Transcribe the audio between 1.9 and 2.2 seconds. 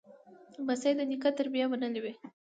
وي.